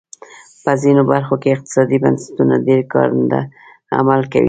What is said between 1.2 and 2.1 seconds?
کې اقتصادي